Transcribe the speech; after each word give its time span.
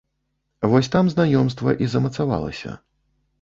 Вось 0.71 0.89
там 0.95 1.11
знаёмства 1.15 1.75
і 1.85 1.91
замацавалася. 1.93 2.71